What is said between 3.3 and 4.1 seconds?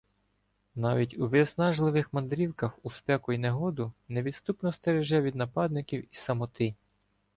й негоду